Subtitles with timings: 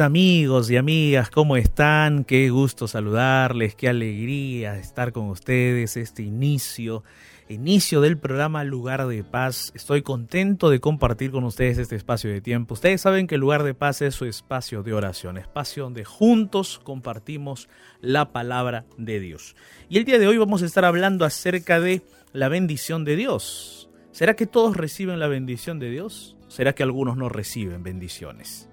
[0.00, 2.24] Amigos y amigas, ¿cómo están?
[2.24, 7.02] Qué gusto saludarles, qué alegría estar con ustedes este inicio,
[7.48, 9.72] inicio del programa Lugar de Paz.
[9.74, 12.74] Estoy contento de compartir con ustedes este espacio de tiempo.
[12.74, 17.68] Ustedes saben que Lugar de Paz es su espacio de oración, espacio donde juntos compartimos
[18.00, 19.56] la palabra de Dios.
[19.88, 22.02] Y el día de hoy vamos a estar hablando acerca de
[22.32, 23.88] la bendición de Dios.
[24.12, 26.36] ¿Será que todos reciben la bendición de Dios?
[26.48, 28.68] ¿Será que algunos no reciben bendiciones?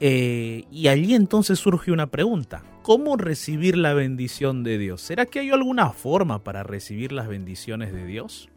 [0.00, 2.62] Eh, y allí entonces surge una pregunta.
[2.82, 5.00] ¿Cómo recibir la bendición de Dios?
[5.00, 8.48] ¿Será que hay alguna forma para recibir las bendiciones de Dios?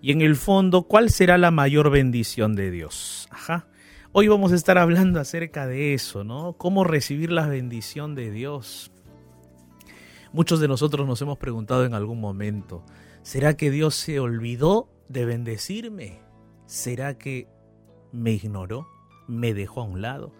[0.00, 3.28] Y en el fondo, ¿cuál será la mayor bendición de Dios?
[3.30, 3.66] Ajá.
[4.12, 6.54] Hoy vamos a estar hablando acerca de eso, ¿no?
[6.54, 8.90] ¿Cómo recibir la bendición de Dios?
[10.32, 12.84] Muchos de nosotros nos hemos preguntado en algún momento,
[13.22, 16.20] ¿será que Dios se olvidó de bendecirme?
[16.66, 17.48] ¿Será que
[18.12, 18.88] me ignoró?
[19.28, 20.32] Me dejó a un lado.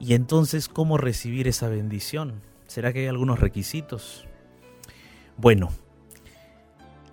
[0.00, 2.42] Y entonces, ¿cómo recibir esa bendición?
[2.66, 4.26] ¿Será que hay algunos requisitos?
[5.36, 5.70] Bueno,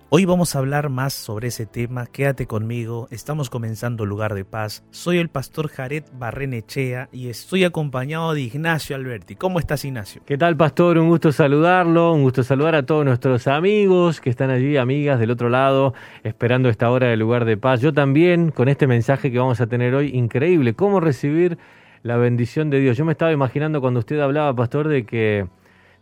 [0.08, 4.84] Hoy vamos a hablar más sobre ese tema, quédate conmigo, estamos comenzando Lugar de Paz.
[4.92, 9.34] Soy el pastor Jared Barrenechea y estoy acompañado de Ignacio Alberti.
[9.34, 10.22] ¿Cómo estás Ignacio?
[10.24, 10.98] ¿Qué tal pastor?
[10.98, 15.32] Un gusto saludarlo, un gusto saludar a todos nuestros amigos que están allí, amigas del
[15.32, 17.80] otro lado, esperando esta hora de Lugar de Paz.
[17.80, 21.58] Yo también, con este mensaje que vamos a tener hoy, increíble, cómo recibir
[22.04, 22.96] la bendición de Dios.
[22.96, 25.48] Yo me estaba imaginando cuando usted hablaba, pastor, de que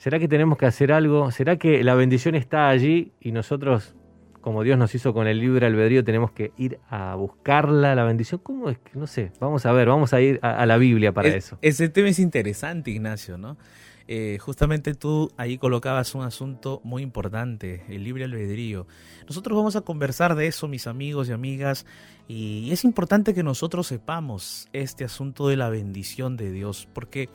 [0.05, 1.31] ¿Será que tenemos que hacer algo?
[1.31, 3.95] ¿Será que la bendición está allí y nosotros,
[4.43, 8.39] como Dios nos hizo con el libre albedrío, tenemos que ir a buscarla, la bendición?
[8.45, 8.99] ¿Cómo es que?
[8.99, 11.57] No sé, vamos a ver, vamos a ir a, la Biblia para eso.
[11.63, 13.57] Ese tema es interesante, Ignacio, ¿no?
[14.07, 18.87] Eh, justamente tú ahí colocabas un asunto muy importante, el libre albedrío.
[19.27, 21.87] Nosotros vamos a conversar de eso, mis amigos y amigas,
[22.29, 27.31] y es importante que nosotros sepamos este asunto de la bendición de Dios, porque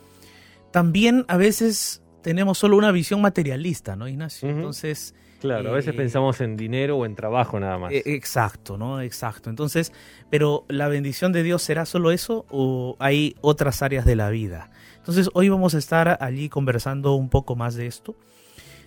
[0.72, 4.50] también a veces tenemos solo una visión materialista, ¿no, Ignacio?
[4.50, 5.16] Entonces...
[5.40, 7.94] Claro, a veces eh, pensamos en dinero o en trabajo nada más.
[7.94, 9.00] E, exacto, ¿no?
[9.02, 9.50] Exacto.
[9.50, 9.94] Entonces,
[10.30, 14.70] pero ¿la bendición de Dios será solo eso o hay otras áreas de la vida?
[14.98, 18.16] Entonces, hoy vamos a estar allí conversando un poco más de esto.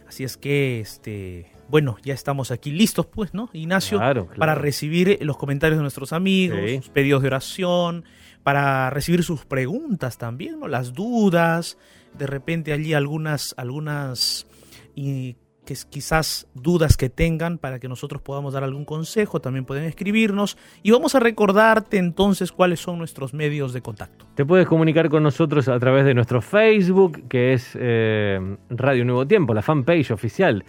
[0.07, 3.99] Así es que, este, bueno, ya estamos aquí listos, pues, ¿no, Ignacio?
[4.37, 8.05] Para recibir los comentarios de nuestros amigos, sus pedidos de oración,
[8.43, 10.69] para recibir sus preguntas también, ¿no?
[10.69, 11.79] Las dudas,
[12.17, 14.47] de repente allí algunas, algunas
[14.95, 19.85] y que quizás dudas que tengan para que nosotros podamos dar algún consejo, también pueden
[19.85, 24.27] escribirnos y vamos a recordarte entonces cuáles son nuestros medios de contacto.
[24.35, 28.41] Te puedes comunicar con nosotros a través de nuestro Facebook, que es eh,
[28.71, 30.65] Radio Nuevo Tiempo, la fanpage oficial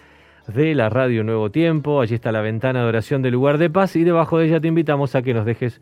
[0.46, 2.00] de la Radio Nuevo Tiempo.
[2.00, 4.68] Allí está la ventana de oración del lugar de paz y debajo de ella te
[4.68, 5.80] invitamos a que nos dejes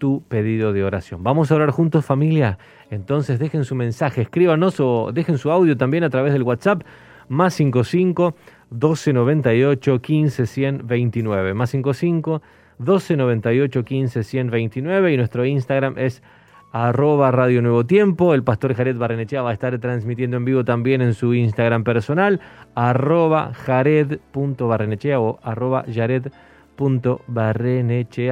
[0.00, 1.22] tu pedido de oración.
[1.22, 2.58] Vamos a orar juntos familia.
[2.90, 6.82] Entonces dejen su mensaje, escríbanos o dejen su audio también a través del WhatsApp
[7.28, 8.34] más 55
[8.70, 11.54] 1298 15 129.
[11.54, 12.42] Más 55
[12.78, 16.24] 1298 15 129 y nuestro Instagram es
[16.72, 18.34] arroba Radio Nuevo Tiempo.
[18.34, 22.40] El pastor Jared Barrenechea va a estar transmitiendo en vivo también en su Instagram personal,
[22.74, 26.49] arroba jared.barrenechea o arroba jared.barrenechea.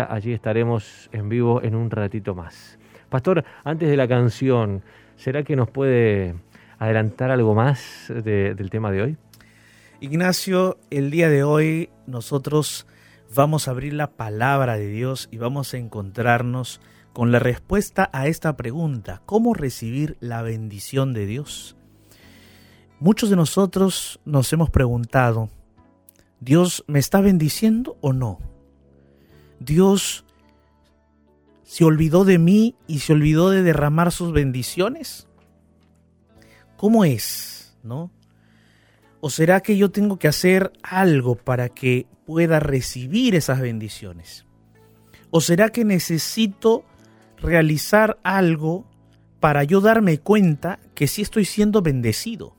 [0.08, 2.78] Allí estaremos en vivo en un ratito más.
[3.10, 4.82] Pastor, antes de la canción,
[5.16, 6.34] ¿será que nos puede
[6.78, 9.16] adelantar algo más del tema de hoy?
[10.00, 12.86] Ignacio, el día de hoy nosotros
[13.34, 16.80] vamos a abrir la palabra de Dios y vamos a encontrarnos
[17.12, 21.76] con la respuesta a esta pregunta, ¿cómo recibir la bendición de Dios?
[23.00, 25.50] Muchos de nosotros nos hemos preguntado,
[26.40, 28.38] ¿Dios me está bendiciendo o no?
[29.60, 30.24] ¿Dios
[31.68, 35.28] ¿Se olvidó de mí y se olvidó de derramar sus bendiciones?
[36.78, 37.76] ¿Cómo es?
[37.82, 38.10] ¿No?
[39.20, 44.46] ¿O será que yo tengo que hacer algo para que pueda recibir esas bendiciones?
[45.28, 46.86] ¿O será que necesito
[47.36, 48.86] realizar algo
[49.38, 52.56] para yo darme cuenta que sí estoy siendo bendecido?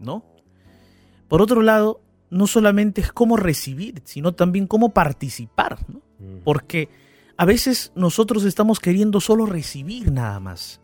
[0.00, 0.24] ¿No?
[1.28, 2.00] Por otro lado,
[2.34, 6.02] no solamente es cómo recibir, sino también cómo participar, ¿no?
[6.42, 6.88] Porque
[7.36, 10.80] a veces nosotros estamos queriendo solo recibir nada más.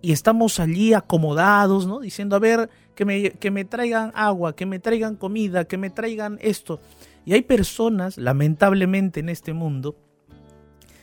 [0.00, 2.00] Y estamos allí acomodados, ¿no?
[2.00, 5.90] Diciendo, a ver, que me, que me traigan agua, que me traigan comida, que me
[5.90, 6.80] traigan esto.
[7.26, 9.96] Y hay personas, lamentablemente en este mundo,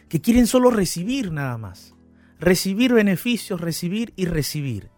[0.09, 1.93] que quieren solo recibir nada más.
[2.39, 4.89] Recibir beneficios, recibir y recibir.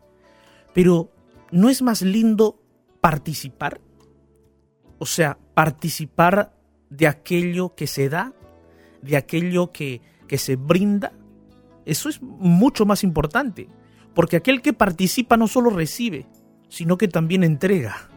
[0.73, 1.11] Pero,
[1.51, 2.61] ¿no es más lindo
[3.01, 3.81] participar?
[4.99, 6.53] O sea, participar
[6.89, 8.33] de aquello que se da
[9.01, 11.13] de aquello que, que se brinda,
[11.85, 13.67] Eso es mucho más importante,
[14.13, 16.27] porque aquel que participa no solo recibe,
[16.67, 18.09] sino que también entrega.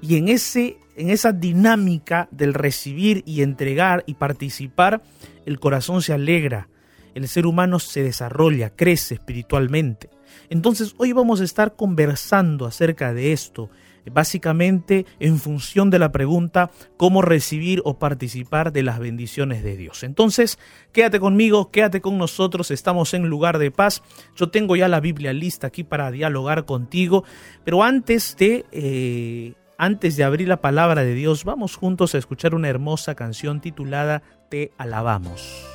[0.00, 5.02] Y en, ese, en esa dinámica del recibir y entregar y participar,
[5.46, 6.68] el corazón se alegra,
[7.14, 10.10] el ser humano se desarrolla, crece espiritualmente.
[10.48, 13.70] Entonces hoy vamos a estar conversando acerca de esto,
[14.10, 20.02] básicamente en función de la pregunta cómo recibir o participar de las bendiciones de Dios.
[20.02, 20.58] Entonces,
[20.92, 24.02] quédate conmigo, quédate con nosotros, estamos en lugar de paz.
[24.36, 27.24] Yo tengo ya la Biblia lista aquí para dialogar contigo,
[27.64, 28.64] pero antes de...
[28.72, 33.60] Eh, antes de abrir la palabra de Dios, vamos juntos a escuchar una hermosa canción
[33.60, 35.66] titulada Te alabamos.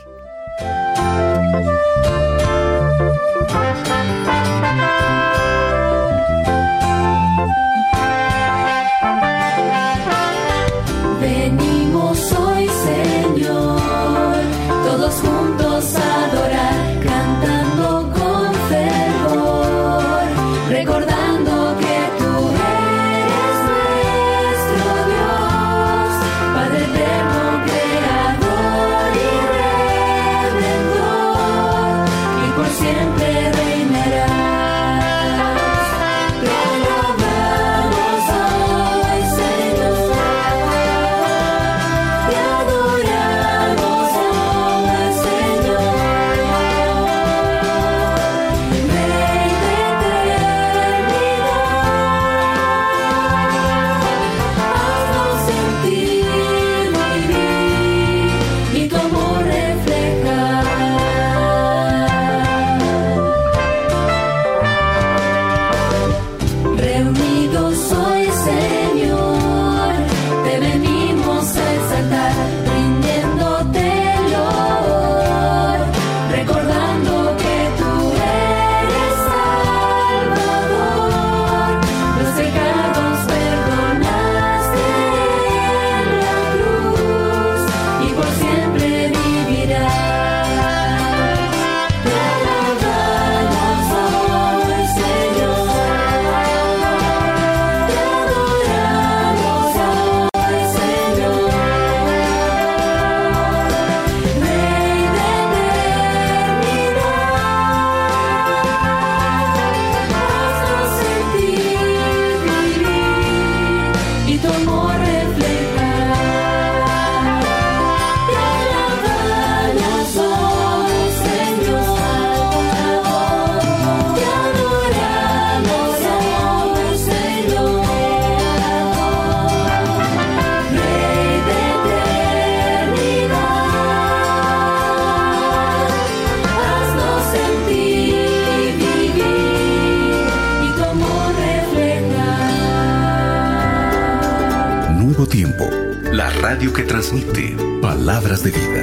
[146.55, 148.81] Que transmite palabras de vida.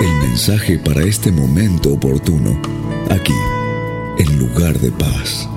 [0.00, 2.56] El mensaje para este momento oportuno,
[3.10, 3.34] aquí,
[4.18, 5.48] en lugar de paz.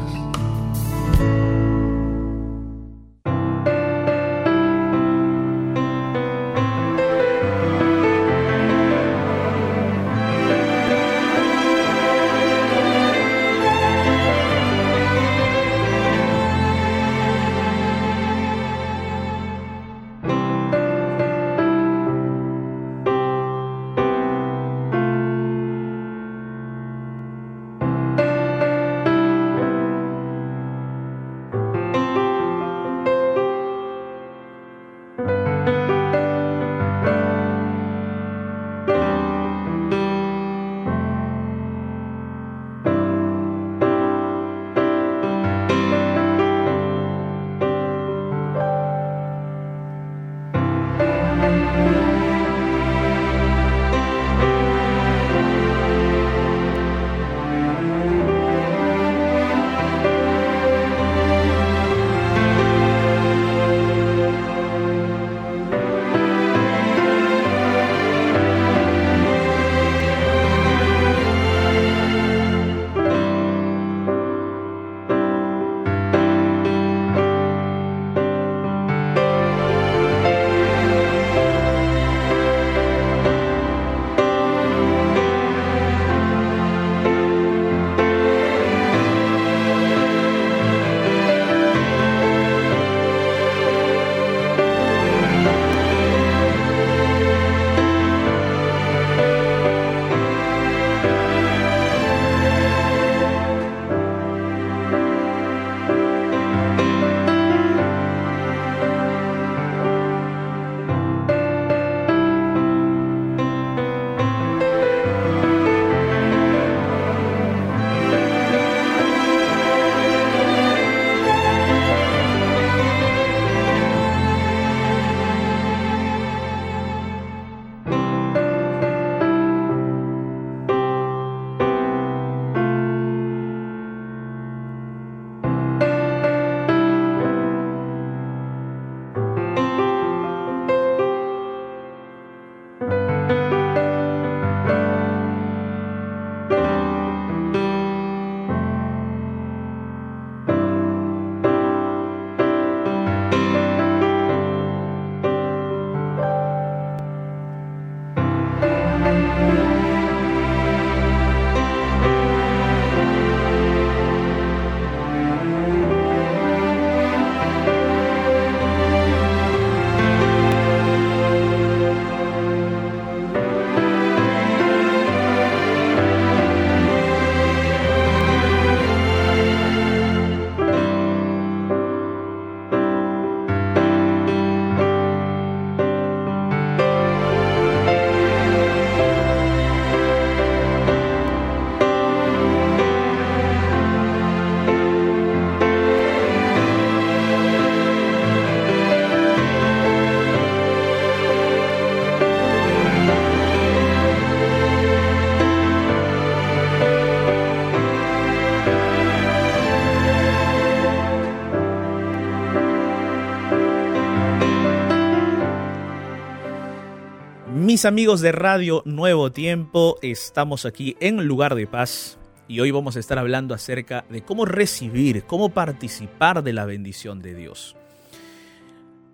[217.86, 222.18] Amigos de Radio Nuevo Tiempo, estamos aquí en Lugar de Paz
[222.48, 227.22] y hoy vamos a estar hablando acerca de cómo recibir, cómo participar de la bendición
[227.22, 227.78] de Dios.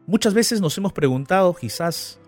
[0.07, 2.19] Muchas veces nos hemos preguntado quizás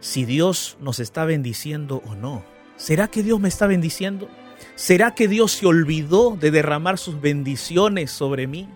[0.00, 2.42] si Dios nos está bendiciendo o no.
[2.76, 4.28] ¿Será que Dios me está bendiciendo?
[4.74, 8.68] ¿Será que Dios se olvidó de derramar sus bendiciones sobre mí?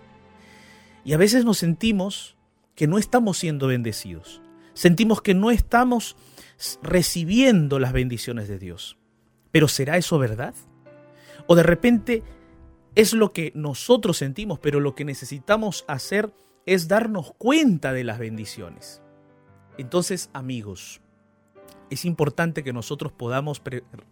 [1.03, 2.37] Y a veces nos sentimos
[2.75, 4.41] que no estamos siendo bendecidos.
[4.73, 6.15] Sentimos que no estamos
[6.81, 8.97] recibiendo las bendiciones de Dios.
[9.51, 10.53] Pero ¿será eso verdad?
[11.47, 12.23] O de repente
[12.95, 16.31] es lo que nosotros sentimos, pero lo que necesitamos hacer
[16.65, 19.01] es darnos cuenta de las bendiciones.
[19.77, 21.01] Entonces, amigos,
[21.89, 23.61] es importante que nosotros podamos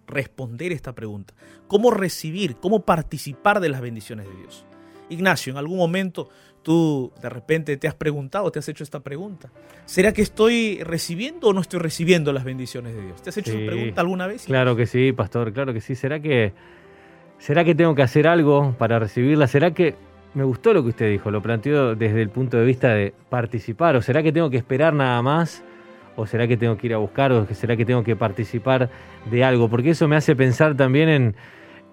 [0.07, 1.33] responder esta pregunta.
[1.67, 4.65] ¿Cómo recibir, cómo participar de las bendiciones de Dios?
[5.09, 6.29] Ignacio, en algún momento
[6.67, 9.49] tú de repente te has preguntado, te has hecho esta pregunta.
[9.85, 13.21] ¿Será que estoy recibiendo o no estoy recibiendo las bendiciones de Dios?
[13.21, 14.43] ¿Te has hecho esa pregunta alguna vez?
[14.43, 15.95] Claro que sí, pastor, claro que sí.
[15.95, 16.51] ¿Será que,
[17.37, 19.47] ¿Será que tengo que hacer algo para recibirla?
[19.47, 19.95] ¿Será que
[20.33, 21.31] me gustó lo que usted dijo?
[21.31, 23.95] Lo planteó desde el punto de vista de participar.
[23.95, 25.63] ¿O será que tengo que esperar nada más?
[26.17, 27.31] ¿O será que tengo que ir a buscar?
[27.31, 28.89] ¿O será que tengo que participar
[29.31, 29.69] de algo?
[29.69, 31.35] Porque eso me hace pensar también en,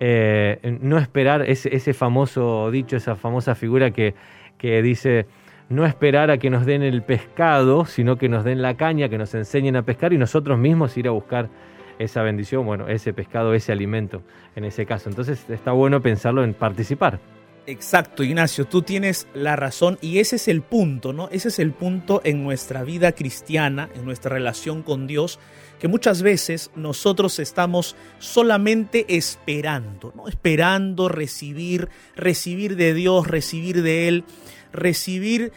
[0.00, 4.16] eh, no esperar ese, ese famoso dicho, esa famosa figura que
[4.64, 5.26] que dice
[5.68, 9.18] no esperar a que nos den el pescado, sino que nos den la caña, que
[9.18, 11.50] nos enseñen a pescar y nosotros mismos ir a buscar
[11.98, 14.22] esa bendición, bueno, ese pescado, ese alimento
[14.56, 15.10] en ese caso.
[15.10, 17.18] Entonces está bueno pensarlo en participar.
[17.66, 21.30] Exacto, Ignacio, tú tienes la razón y ese es el punto, ¿no?
[21.30, 25.38] Ese es el punto en nuestra vida cristiana, en nuestra relación con Dios,
[25.78, 30.28] que muchas veces nosotros estamos solamente esperando, ¿no?
[30.28, 34.24] Esperando recibir, recibir de Dios, recibir de Él,
[34.70, 35.52] recibir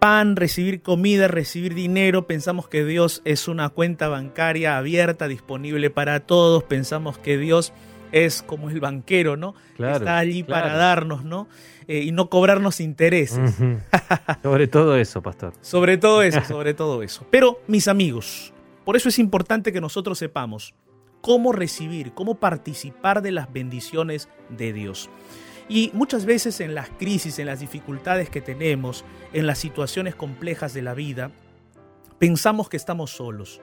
[0.00, 2.26] pan, recibir comida, recibir dinero.
[2.26, 6.64] Pensamos que Dios es una cuenta bancaria abierta, disponible para todos.
[6.64, 7.72] Pensamos que Dios
[8.12, 9.54] es como el banquero, ¿no?
[9.78, 11.48] Está allí para darnos, ¿no?
[11.86, 13.54] Eh, y no cobrarnos intereses.
[14.42, 15.54] sobre todo eso, pastor.
[15.60, 17.26] sobre todo eso, sobre todo eso.
[17.30, 18.52] Pero, mis amigos,
[18.84, 20.74] por eso es importante que nosotros sepamos
[21.20, 25.10] cómo recibir, cómo participar de las bendiciones de Dios.
[25.68, 30.74] Y muchas veces en las crisis, en las dificultades que tenemos, en las situaciones complejas
[30.74, 31.30] de la vida,
[32.18, 33.60] pensamos que estamos solos,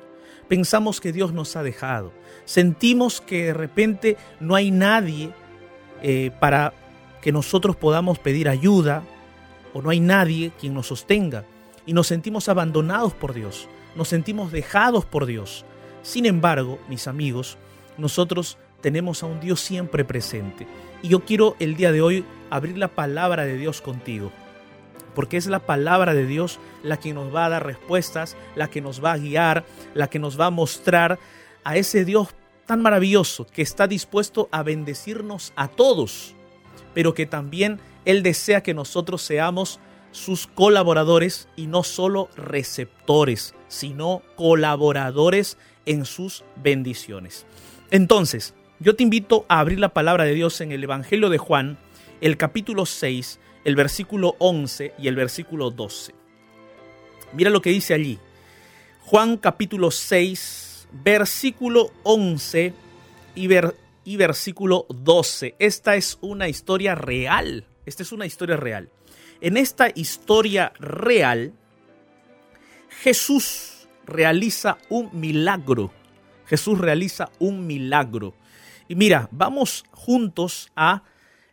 [0.48, 2.12] pensamos que Dios nos ha dejado,
[2.46, 5.32] sentimos que de repente no hay nadie
[6.02, 6.74] eh, para
[7.22, 9.04] que nosotros podamos pedir ayuda
[9.74, 11.46] o no hay nadie quien nos sostenga
[11.86, 15.66] y nos sentimos abandonados por Dios nos sentimos dejados por Dios.
[16.04, 17.58] Sin embargo, mis amigos,
[17.98, 20.68] nosotros tenemos a un Dios siempre presente.
[21.02, 24.32] Y yo quiero el día de hoy abrir la palabra de Dios contigo.
[25.18, 28.82] Porque es la palabra de Dios la que nos va a dar respuestas, la que
[28.82, 31.18] nos va a guiar, la que nos va a mostrar
[31.64, 32.36] a ese Dios
[32.68, 36.36] tan maravilloso que está dispuesto a bendecirnos a todos,
[36.94, 39.80] pero que también Él desea que nosotros seamos
[40.12, 45.58] sus colaboradores y no solo receptores, sino colaboradores
[45.88, 47.48] en sus bendiciones.
[47.90, 51.80] Entonces, yo te invito a abrir la palabra de Dios en el Evangelio de Juan,
[52.22, 56.16] el capítulo 6, el versículo 11 y el versículo 12.
[57.34, 58.18] Mira lo que dice allí.
[59.02, 62.74] Juan capítulo 6, versículo 11
[63.36, 63.50] y,
[64.06, 65.56] y versículo 12.
[65.60, 67.66] Esta es una historia real.
[67.86, 68.90] Esta es una historia real.
[69.42, 71.52] En esta historia real,
[73.02, 75.92] Jesús realiza un milagro.
[76.46, 78.34] Jesús realiza un milagro.
[78.88, 81.04] Y mira, vamos juntos a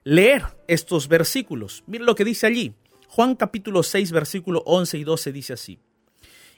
[0.05, 1.83] leer estos versículos.
[1.87, 2.75] Mira lo que dice allí.
[3.09, 5.79] Juan capítulo 6, versículo 11 y 12 dice así.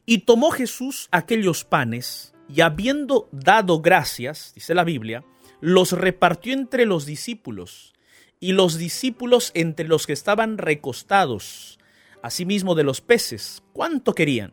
[0.04, 5.24] Y tomó Jesús aquellos panes y habiendo dado gracias, dice la Biblia,
[5.60, 7.94] los repartió entre los discípulos
[8.40, 11.78] y los discípulos entre los que estaban recostados,
[12.22, 14.52] asimismo de los peces, cuánto querían.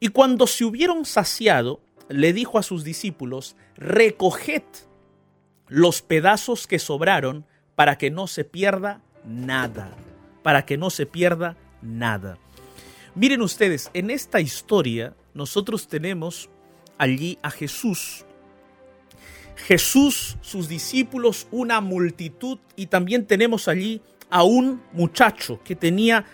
[0.00, 4.62] Y cuando se hubieron saciado, le dijo a sus discípulos, recoged
[5.68, 9.92] los pedazos que sobraron para que no se pierda nada,
[10.42, 12.38] para que no se pierda nada.
[13.14, 16.50] Miren ustedes, en esta historia nosotros tenemos
[16.98, 18.24] allí a Jesús
[19.56, 26.24] Jesús, sus discípulos, una multitud y también tenemos allí a un muchacho que tenía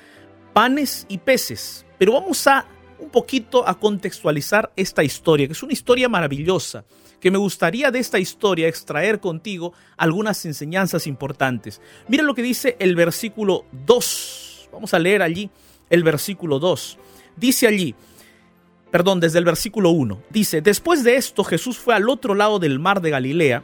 [0.53, 1.85] panes y peces.
[1.99, 2.67] Pero vamos a
[3.01, 6.85] un poquito a contextualizar esta historia, que es una historia maravillosa,
[7.21, 11.81] que me gustaría de esta historia extraer contigo algunas enseñanzas importantes.
[12.09, 14.71] Mira lo que dice el versículo 2.
[14.73, 15.51] Vamos a leer allí
[15.91, 16.99] el versículo 2.
[17.37, 17.95] Dice allí,
[18.91, 20.23] perdón, desde el versículo 1.
[20.31, 23.63] Dice, después de esto Jesús fue al otro lado del mar de Galilea,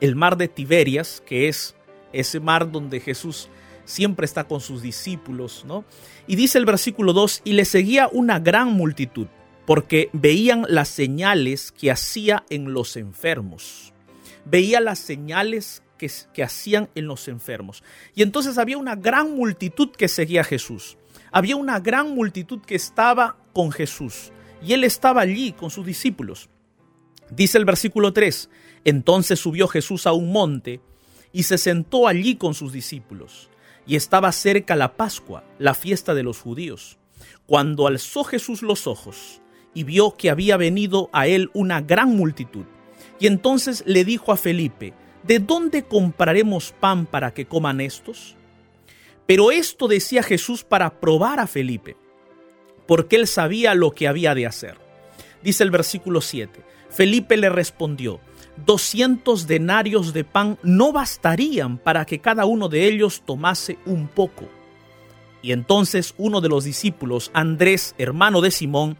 [0.00, 1.74] el mar de Tiberias, que es
[2.12, 3.48] ese mar donde Jesús
[3.88, 5.84] siempre está con sus discípulos, ¿no?
[6.26, 9.26] Y dice el versículo 2, y le seguía una gran multitud,
[9.66, 13.94] porque veían las señales que hacía en los enfermos.
[14.44, 17.82] Veía las señales que, que hacían en los enfermos.
[18.14, 20.98] Y entonces había una gran multitud que seguía a Jesús.
[21.32, 24.32] Había una gran multitud que estaba con Jesús.
[24.62, 26.50] Y él estaba allí con sus discípulos.
[27.30, 28.50] Dice el versículo 3,
[28.84, 30.80] entonces subió Jesús a un monte
[31.32, 33.50] y se sentó allí con sus discípulos.
[33.88, 36.98] Y estaba cerca la Pascua, la fiesta de los judíos.
[37.46, 39.40] Cuando alzó Jesús los ojos
[39.74, 42.66] y vio que había venido a él una gran multitud,
[43.18, 44.92] y entonces le dijo a Felipe,
[45.24, 48.36] ¿de dónde compraremos pan para que coman estos?
[49.26, 51.96] Pero esto decía Jesús para probar a Felipe,
[52.86, 54.76] porque él sabía lo que había de hacer.
[55.42, 58.20] Dice el versículo 7, Felipe le respondió,
[58.64, 64.48] doscientos denarios de pan no bastarían para que cada uno de ellos tomase un poco.
[65.42, 68.96] Y entonces uno de los discípulos, Andrés, hermano de Simón,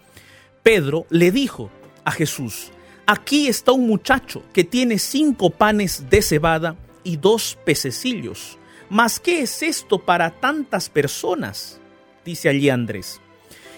[0.62, 1.71] Pedro, le dijo
[2.05, 2.71] a Jesús,
[3.07, 8.59] aquí está un muchacho que tiene cinco panes de cebada y dos pececillos.
[8.88, 11.81] ¿Mas qué es esto para tantas personas?
[12.25, 13.21] Dice allí Andrés.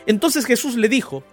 [0.06, 1.24] Entonces Jesús le dijo,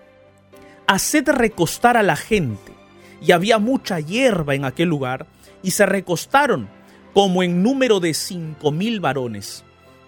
[0.87, 2.76] haced recostar a la gente
[3.21, 5.27] y había mucha hierba en aquel lugar,
[5.63, 6.69] y se recostaron
[7.13, 9.63] como en número de cinco mil varones.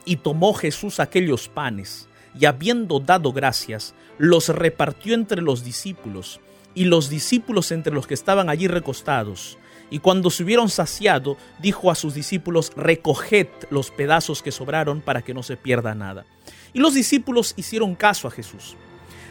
[0.06, 2.08] Y tomó Jesús aquellos panes,
[2.40, 6.40] y habiendo dado gracias, los repartió entre los discípulos,
[6.76, 9.58] y los discípulos entre los que estaban allí recostados.
[9.90, 15.24] Y cuando se hubieron saciado, dijo a sus discípulos, recoged los pedazos que sobraron para
[15.24, 16.26] que no se pierda nada.
[16.74, 18.76] Y los discípulos hicieron caso a Jesús.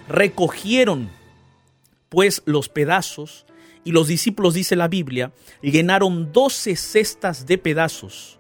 [0.09, 1.11] Recogieron
[2.09, 3.47] pues los pedazos
[3.85, 8.39] y los discípulos, dice la Biblia, llenaron doce cestas de pedazos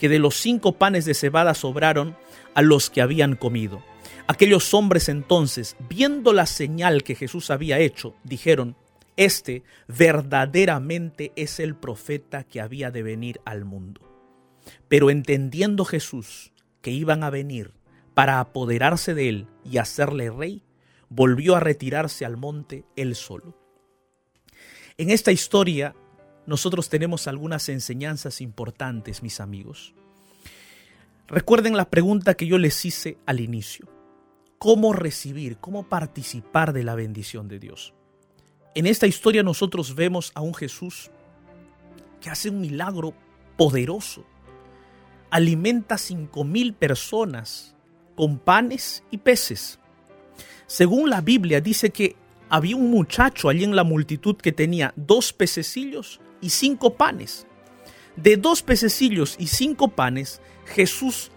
[0.00, 2.16] que de los cinco panes de cebada sobraron
[2.54, 3.82] a los que habían comido.
[4.26, 8.76] Aquellos hombres entonces, viendo la señal que Jesús había hecho, dijeron,
[9.18, 14.00] Este verdaderamente es el profeta que había de venir al mundo.
[14.88, 17.74] Pero entendiendo Jesús que iban a venir
[18.14, 20.62] para apoderarse de él y hacerle rey,
[21.10, 23.59] volvió a retirarse al monte él solo.
[25.00, 25.96] En esta historia
[26.44, 29.94] nosotros tenemos algunas enseñanzas importantes, mis amigos.
[31.26, 33.88] Recuerden la pregunta que yo les hice al inicio.
[34.58, 37.94] ¿Cómo recibir, cómo participar de la bendición de Dios?
[38.74, 41.10] En esta historia nosotros vemos a un Jesús
[42.20, 43.14] que hace un milagro
[43.56, 44.26] poderoso.
[45.30, 47.74] Alimenta cinco mil personas
[48.16, 49.78] con panes y peces.
[50.66, 52.16] Según la Biblia dice que
[52.50, 57.46] había un muchacho allí en la multitud que tenía dos pececillos y cinco panes.
[58.16, 61.30] De dos pececillos y cinco panes, Jesús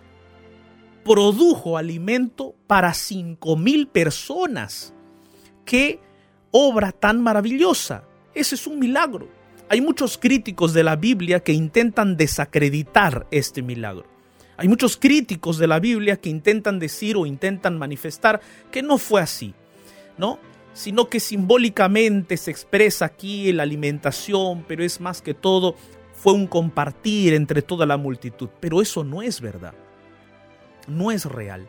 [1.05, 4.93] produjo alimento para cinco mil personas.
[5.65, 5.99] ¡Qué
[6.51, 8.05] obra tan maravillosa!
[8.33, 9.29] Ese es un milagro.
[9.69, 14.05] Hay muchos críticos de la Biblia que intentan desacreditar este milagro.
[14.57, 19.21] Hay muchos críticos de la Biblia que intentan decir o intentan manifestar que no fue
[19.21, 19.53] así.
[20.17, 20.39] ¿No?
[20.73, 25.75] Sino que simbólicamente se expresa aquí la alimentación, pero es más que todo
[26.13, 28.49] fue un compartir entre toda la multitud.
[28.59, 29.73] Pero eso no es verdad,
[30.87, 31.67] no es real.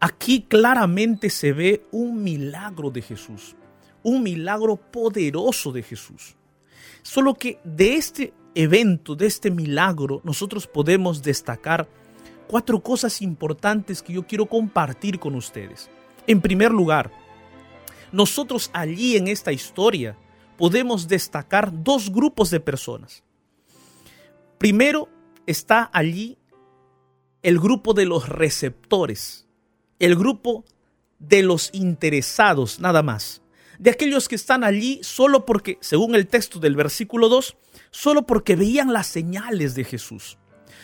[0.00, 3.56] Aquí claramente se ve un milagro de Jesús,
[4.02, 6.36] un milagro poderoso de Jesús.
[7.02, 11.88] Solo que de este evento, de este milagro, nosotros podemos destacar
[12.48, 15.88] cuatro cosas importantes que yo quiero compartir con ustedes.
[16.26, 17.10] En primer lugar,
[18.12, 20.16] nosotros allí en esta historia
[20.56, 23.22] podemos destacar dos grupos de personas.
[24.58, 25.08] Primero
[25.46, 26.36] está allí
[27.42, 29.46] el grupo de los receptores,
[29.98, 30.64] el grupo
[31.18, 33.42] de los interesados nada más,
[33.78, 37.56] de aquellos que están allí solo porque, según el texto del versículo 2,
[37.90, 40.38] solo porque veían las señales de Jesús,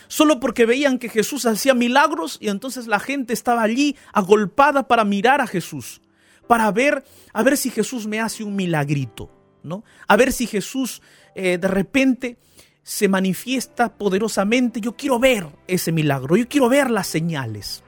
[0.06, 5.04] solo porque veían que Jesús hacía milagros y entonces la gente estaba allí agolpada para
[5.04, 6.00] mirar a Jesús
[6.46, 9.30] para ver, a ver si Jesús me hace un milagrito,
[9.62, 9.84] ¿no?
[10.06, 11.02] A ver si Jesús
[11.34, 12.36] eh, de repente
[12.82, 14.80] se manifiesta poderosamente.
[14.80, 17.82] Yo quiero ver ese milagro, yo quiero ver las señales.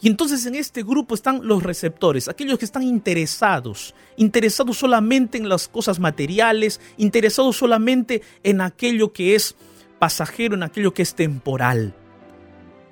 [0.00, 5.48] Y entonces en este grupo están los receptores, aquellos que están interesados, interesados solamente en
[5.48, 9.56] las cosas materiales, interesados solamente en aquello que es
[9.98, 11.94] pasajero, en aquello que es temporal.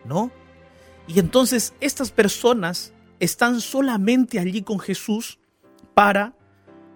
[0.05, 0.33] ¿No?
[1.09, 5.39] Y entonces estas personas están solamente allí con Jesús
[5.95, 6.35] para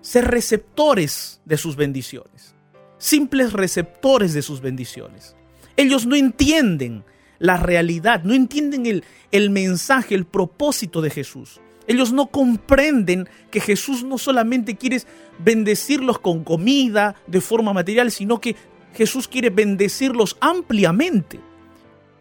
[0.01, 2.55] ser receptores de sus bendiciones,
[2.99, 5.37] simples receptores de sus bendiciones.
[5.77, 7.05] Ellos no entienden
[7.39, 11.61] la realidad, no entienden el, el mensaje, el propósito de Jesús.
[11.87, 15.03] Ellos no comprenden que Jesús no solamente quiere
[15.39, 18.55] bendecirlos con comida de forma material, sino que
[18.95, 21.41] Jesús quiere bendecirlos ampliamente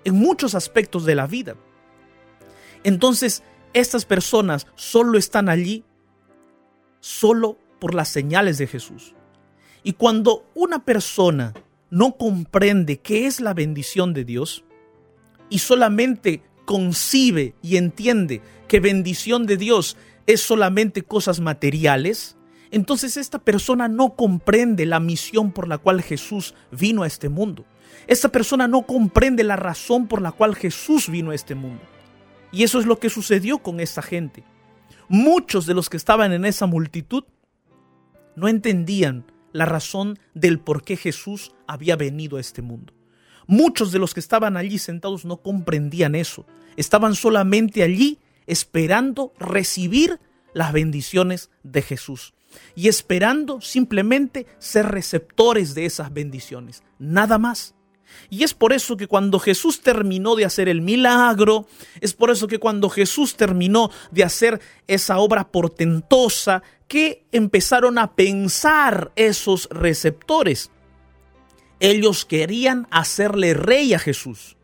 [0.04, 1.56] en muchos aspectos de la vida.
[2.84, 5.84] Entonces, estas personas solo están allí
[7.00, 9.16] solo por las señales de Jesús.
[9.84, 11.54] Y cuando una persona
[11.90, 14.64] no comprende qué es la bendición de Dios
[15.50, 22.38] y solamente concibe y entiende que bendición de Dios es solamente cosas materiales,
[22.72, 27.66] entonces esta persona no comprende la misión por la cual Jesús vino a este mundo.
[28.06, 31.82] Esta persona no comprende la razón por la cual Jesús vino a este mundo.
[32.52, 34.44] Y eso es lo que sucedió con esta gente.
[35.08, 37.24] Muchos de los que estaban en esa multitud
[38.36, 42.94] no entendían la razón del por qué Jesús había venido a este mundo.
[43.48, 46.46] Muchos de los que estaban allí sentados no comprendían eso.
[46.78, 50.20] Estaban solamente allí esperando recibir
[50.54, 52.34] las bendiciones de Jesús
[52.76, 56.84] y esperando simplemente ser receptores de esas bendiciones.
[57.00, 57.76] Nada más.
[58.30, 61.68] Y es por eso que cuando Jesús terminó de hacer el milagro,
[62.00, 68.16] es por eso que cuando Jesús terminó de hacer esa obra portentosa, que empezaron a
[68.16, 70.72] pensar esos receptores.
[71.80, 74.58] Ellos querían hacerle rey a Jesús.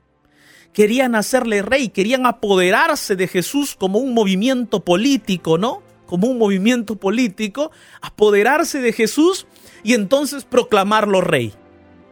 [0.73, 5.81] Querían hacerle rey, querían apoderarse de Jesús como un movimiento político, ¿no?
[6.07, 9.47] Como un movimiento político, apoderarse de Jesús
[9.83, 11.53] y entonces proclamarlo rey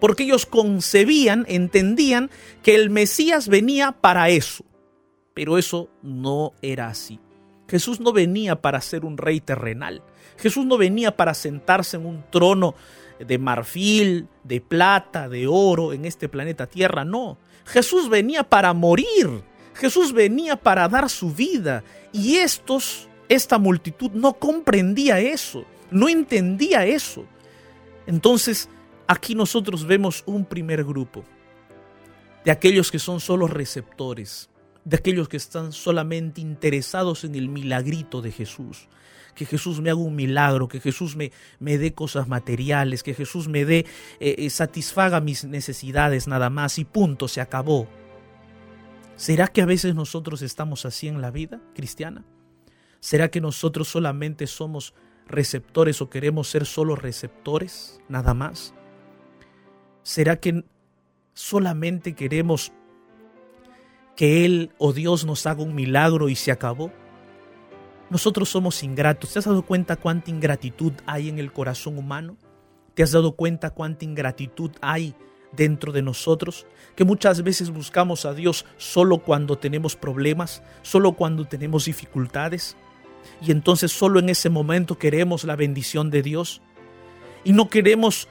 [0.03, 2.29] porque ellos concebían, entendían
[2.61, 4.65] que el Mesías venía para eso.
[5.33, 7.21] Pero eso no era así.
[7.69, 10.03] Jesús no venía para ser un rey terrenal.
[10.37, 12.75] Jesús no venía para sentarse en un trono
[13.17, 17.05] de marfil, de plata, de oro en este planeta Tierra.
[17.05, 17.37] No.
[17.63, 19.45] Jesús venía para morir.
[19.73, 21.81] Jesús venía para dar su vida.
[22.11, 27.23] Y estos, esta multitud no comprendía eso, no entendía eso.
[28.05, 28.67] Entonces
[29.07, 31.23] Aquí nosotros vemos un primer grupo
[32.45, 34.49] de aquellos que son solo receptores,
[34.85, 38.87] de aquellos que están solamente interesados en el milagrito de Jesús.
[39.35, 43.47] Que Jesús me haga un milagro, que Jesús me, me dé cosas materiales, que Jesús
[43.47, 43.85] me dé,
[44.19, 47.87] eh, eh, satisfaga mis necesidades nada más y punto, se acabó.
[49.15, 52.23] ¿Será que a veces nosotros estamos así en la vida cristiana?
[52.99, 54.93] ¿Será que nosotros solamente somos
[55.27, 58.73] receptores o queremos ser solo receptores nada más?
[60.03, 60.65] ¿Será que
[61.33, 62.71] solamente queremos
[64.15, 66.91] que Él o Dios nos haga un milagro y se acabó?
[68.09, 69.33] Nosotros somos ingratos.
[69.33, 72.37] ¿Te has dado cuenta cuánta ingratitud hay en el corazón humano?
[72.93, 75.15] ¿Te has dado cuenta cuánta ingratitud hay
[75.51, 76.67] dentro de nosotros?
[76.95, 82.75] Que muchas veces buscamos a Dios solo cuando tenemos problemas, solo cuando tenemos dificultades.
[83.41, 86.61] Y entonces solo en ese momento queremos la bendición de Dios.
[87.43, 88.27] Y no queremos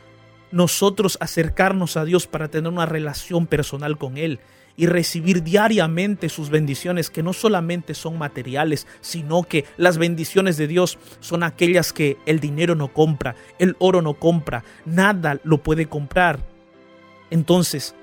[0.52, 4.40] nosotros acercarnos a Dios para tener una relación personal con Él
[4.76, 10.66] y recibir diariamente sus bendiciones que no solamente son materiales, sino que las bendiciones de
[10.66, 15.86] Dios son aquellas que el dinero no compra, el oro no compra, nada lo puede
[15.86, 16.40] comprar.
[17.30, 17.94] Entonces,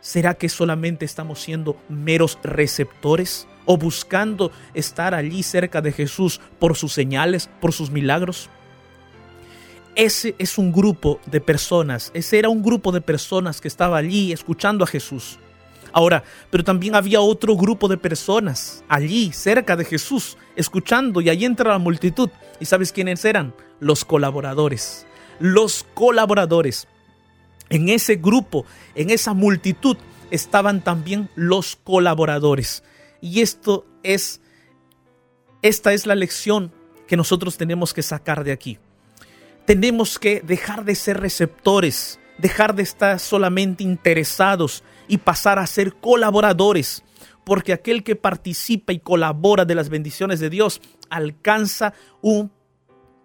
[0.00, 6.76] ¿será que solamente estamos siendo meros receptores o buscando estar allí cerca de Jesús por
[6.76, 8.50] sus señales, por sus milagros?
[9.96, 14.30] Ese es un grupo de personas, ese era un grupo de personas que estaba allí
[14.30, 15.38] escuchando a Jesús.
[15.90, 21.46] Ahora, pero también había otro grupo de personas allí, cerca de Jesús, escuchando y allí
[21.46, 22.28] entra la multitud.
[22.60, 23.54] ¿Y sabes quiénes eran?
[23.80, 25.06] Los colaboradores.
[25.40, 26.86] Los colaboradores.
[27.70, 29.96] En ese grupo, en esa multitud,
[30.30, 32.84] estaban también los colaboradores.
[33.22, 34.42] Y esto es,
[35.62, 36.72] esta es la lección
[37.06, 38.78] que nosotros tenemos que sacar de aquí
[39.66, 45.94] tenemos que dejar de ser receptores, dejar de estar solamente interesados y pasar a ser
[45.94, 47.02] colaboradores,
[47.44, 52.50] porque aquel que participa y colabora de las bendiciones de Dios alcanza un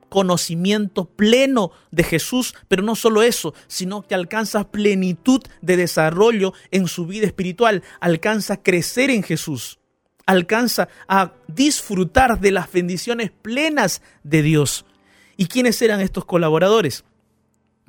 [0.10, 6.88] conocimiento pleno de Jesús, pero no solo eso, sino que alcanza plenitud de desarrollo en
[6.88, 9.80] su vida espiritual, alcanza a crecer en Jesús,
[10.26, 14.86] alcanza a disfrutar de las bendiciones plenas de Dios.
[15.42, 17.04] ¿Y quiénes eran estos colaboradores?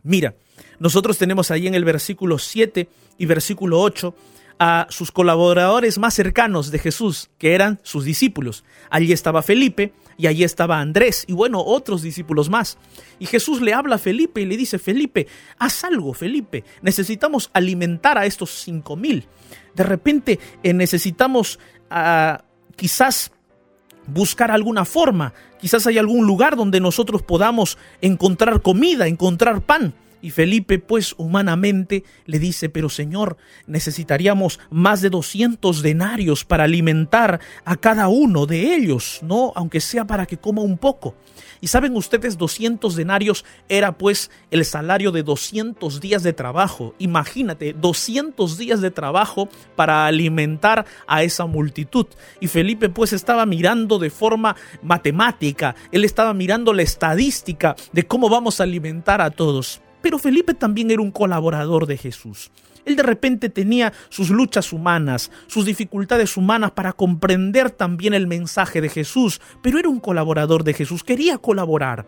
[0.03, 0.37] Mira,
[0.79, 2.89] nosotros tenemos ahí en el versículo 7
[3.19, 4.15] y versículo 8
[4.59, 8.65] a sus colaboradores más cercanos de Jesús, que eran sus discípulos.
[8.89, 12.79] Allí estaba Felipe y allí estaba Andrés y bueno, otros discípulos más.
[13.19, 15.27] Y Jesús le habla a Felipe y le dice, Felipe,
[15.59, 19.27] haz algo, Felipe, necesitamos alimentar a estos cinco mil.
[19.75, 21.59] De repente eh, necesitamos
[21.91, 22.45] ah,
[22.77, 23.31] quizás
[24.07, 29.95] buscar alguna forma, quizás hay algún lugar donde nosotros podamos encontrar comida, encontrar pan.
[30.23, 33.37] Y Felipe, pues humanamente, le dice, pero Señor,
[33.67, 39.53] necesitaríamos más de 200 denarios para alimentar a cada uno de ellos, ¿no?
[39.57, 41.17] Aunque sea para que coma un poco.
[41.63, 46.97] Y saben ustedes, 200 denarios era pues el salario de 200 días de trabajo.
[46.99, 52.07] Imagínate, 200 días de trabajo para alimentar a esa multitud.
[52.41, 58.29] Y Felipe pues estaba mirando de forma matemática, él estaba mirando la estadística de cómo
[58.29, 59.81] vamos a alimentar a todos.
[60.03, 62.51] Pero Felipe también era un colaborador de Jesús.
[62.85, 68.81] Él de repente tenía sus luchas humanas, sus dificultades humanas para comprender también el mensaje
[68.81, 72.07] de Jesús, pero era un colaborador de Jesús, quería colaborar.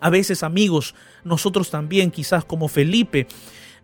[0.00, 0.94] A veces, amigos,
[1.24, 3.26] nosotros también, quizás como Felipe,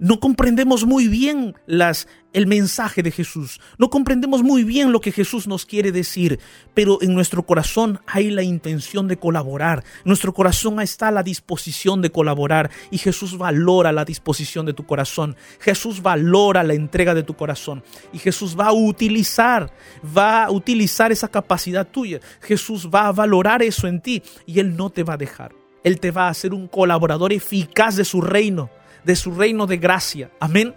[0.03, 5.13] no comprendemos muy bien las, el mensaje de Jesús, no comprendemos muy bien lo que
[5.13, 6.41] Jesús nos quiere decir,
[6.75, 12.03] pero en nuestro corazón hay la intención de colaborar, nuestro corazón está a la disposición
[12.03, 17.23] de colaborar y Jesús valora la disposición de tu corazón, Jesús valora la entrega de
[17.23, 19.73] tu corazón y Jesús va a utilizar,
[20.05, 24.77] va a utilizar esa capacidad tuya, Jesús va a valorar eso en ti y Él
[24.77, 28.21] no te va a dejar, Él te va a hacer un colaborador eficaz de su
[28.21, 28.69] reino
[29.05, 30.31] de su reino de gracia.
[30.41, 30.75] Amén.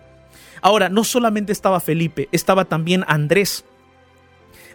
[0.61, 3.65] Ahora, no solamente estaba Felipe, estaba también Andrés.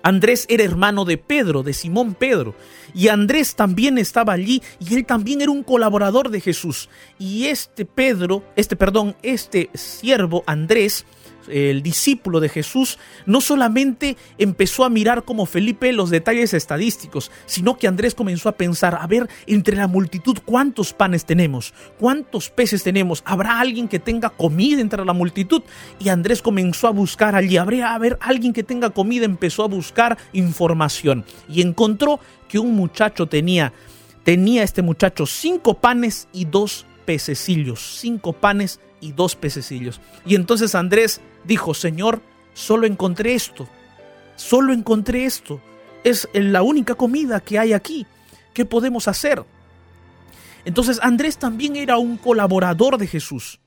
[0.02, 2.54] Andrés era hermano de Pedro, de Simón Pedro,
[2.94, 6.88] y Andrés también estaba allí y él también era un colaborador de Jesús.
[7.18, 11.04] Y este Pedro, este perdón, este siervo Andrés
[11.50, 17.76] el discípulo de Jesús, no solamente empezó a mirar como Felipe los detalles estadísticos, sino
[17.76, 21.74] que Andrés comenzó a pensar, a ver, entre la multitud, ¿cuántos panes tenemos?
[21.98, 23.22] ¿Cuántos peces tenemos?
[23.26, 25.62] ¿Habrá alguien que tenga comida entre la multitud?
[25.98, 29.24] Y Andrés comenzó a buscar allí, ¿habría haber alguien que tenga comida?
[29.24, 33.72] Empezó a buscar información y encontró que un muchacho tenía,
[34.24, 40.00] tenía este muchacho cinco panes y dos pececillos, cinco panes y dos pececillos.
[40.26, 42.22] Y entonces Andrés dijo, Señor,
[42.54, 43.68] solo encontré esto,
[44.36, 45.60] solo encontré esto,
[46.04, 48.06] es la única comida que hay aquí,
[48.54, 49.44] ¿qué podemos hacer?
[50.64, 53.60] Entonces Andrés también era un colaborador de Jesús.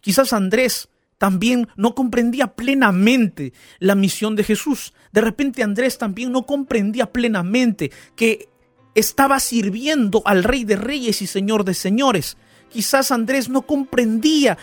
[0.00, 4.92] Quizás Andrés también no comprendía plenamente la misión de Jesús.
[5.12, 8.48] De repente Andrés también no comprendía plenamente que
[8.94, 12.36] estaba sirviendo al Rey de Reyes y Señor de Señores.
[12.68, 14.58] Quizás Andrés no comprendía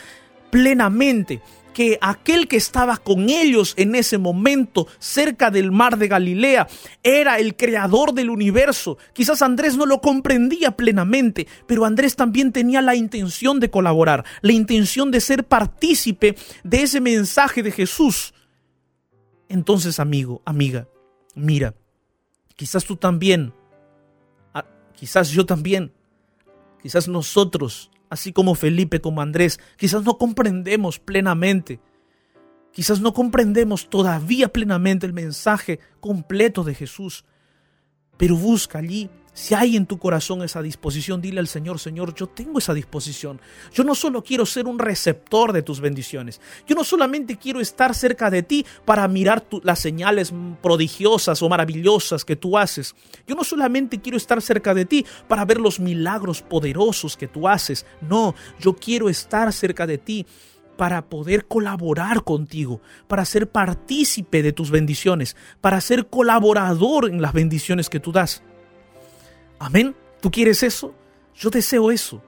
[0.51, 1.41] plenamente
[1.79, 6.67] que aquel que estaba con ellos en ese momento cerca del mar de Galilea
[7.03, 8.97] era el creador del universo.
[9.13, 14.51] Quizás Andrés no lo comprendía plenamente, pero Andrés también tenía la intención de colaborar, la
[14.51, 18.33] intención de ser partícipe de ese mensaje de Jesús.
[19.47, 20.89] Entonces, amigo, amiga,
[21.33, 21.75] mira,
[22.57, 23.53] quizás tú también,
[24.53, 24.65] ah,
[24.97, 25.93] quizás yo también,
[26.81, 31.79] quizás nosotros así como Felipe, como Andrés, quizás no comprendemos plenamente,
[32.71, 37.25] quizás no comprendemos todavía plenamente el mensaje completo de Jesús,
[38.17, 42.27] pero busca allí si hay en tu corazón esa disposición, dile al Señor, Señor, yo
[42.27, 43.39] tengo esa disposición.
[43.71, 46.41] Yo no solo quiero ser un receptor de tus bendiciones.
[46.67, 52.25] Yo no solamente quiero estar cerca de ti para mirar las señales prodigiosas o maravillosas
[52.25, 52.93] que tú haces.
[53.25, 57.47] Yo no solamente quiero estar cerca de ti para ver los milagros poderosos que tú
[57.47, 57.85] haces.
[58.01, 60.25] No, yo quiero estar cerca de ti
[60.75, 67.31] para poder colaborar contigo, para ser partícipe de tus bendiciones, para ser colaborador en las
[67.31, 68.43] bendiciones que tú das.
[69.59, 69.95] Amén.
[70.21, 70.93] ¿Tú quieres eso?
[71.35, 72.21] Yo deseo eso.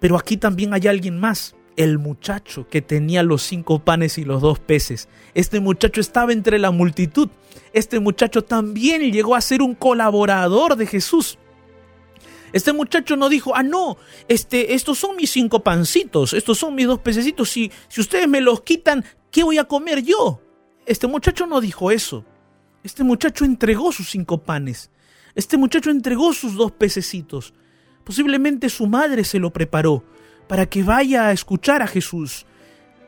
[0.00, 4.42] Pero aquí también hay alguien más, el muchacho que tenía los cinco panes y los
[4.42, 5.08] dos peces.
[5.34, 7.28] Este muchacho estaba entre la multitud.
[7.72, 11.38] Este muchacho también llegó a ser un colaborador de Jesús.
[12.52, 16.86] Este muchacho no dijo, ah, no, este, estos son mis cinco pancitos, estos son mis
[16.86, 20.40] dos pececitos, si, si ustedes me los quitan, ¿qué voy a comer yo?
[20.86, 22.24] Este muchacho no dijo eso.
[22.82, 24.90] Este muchacho entregó sus cinco panes.
[25.38, 27.54] Este muchacho entregó sus dos pececitos.
[28.02, 30.02] Posiblemente su madre se lo preparó
[30.48, 32.44] para que vaya a escuchar a Jesús.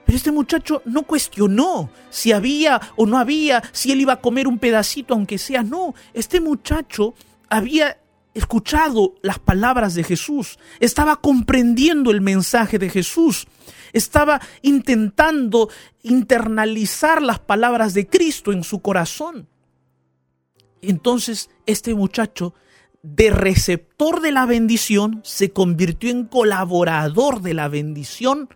[0.07, 4.47] Pero este muchacho no cuestionó si había o no había, si él iba a comer
[4.47, 5.65] un pedacito aunque sea.
[5.65, 7.15] No, este muchacho
[7.49, 7.99] había
[8.33, 13.49] escuchado las palabras de Jesús, estaba comprendiendo el mensaje de Jesús,
[13.93, 15.69] estaba intentando
[16.05, 19.49] internalizar las palabras de Cristo en su corazón.
[20.83, 22.55] Entonces este muchacho,
[23.03, 28.49] de receptor de la bendición, se convirtió en colaborador de la bendición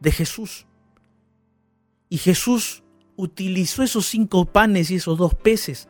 [0.00, 0.66] de Jesús.
[2.08, 2.82] Y Jesús
[3.16, 5.88] utilizó esos cinco panes y esos dos peces